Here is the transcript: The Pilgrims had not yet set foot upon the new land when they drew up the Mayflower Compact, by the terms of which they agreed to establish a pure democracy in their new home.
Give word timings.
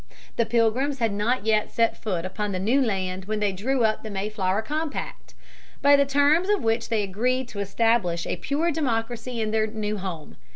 The 0.35 0.47
Pilgrims 0.47 0.97
had 0.97 1.13
not 1.13 1.45
yet 1.45 1.69
set 1.69 1.95
foot 1.95 2.25
upon 2.25 2.53
the 2.53 2.59
new 2.59 2.81
land 2.81 3.25
when 3.25 3.39
they 3.39 3.51
drew 3.51 3.83
up 3.83 4.01
the 4.01 4.09
Mayflower 4.09 4.63
Compact, 4.63 5.35
by 5.83 5.95
the 5.95 6.07
terms 6.07 6.49
of 6.49 6.63
which 6.63 6.89
they 6.89 7.03
agreed 7.03 7.47
to 7.49 7.59
establish 7.59 8.25
a 8.25 8.37
pure 8.37 8.71
democracy 8.71 9.39
in 9.39 9.51
their 9.51 9.67
new 9.67 9.99
home. 9.99 10.37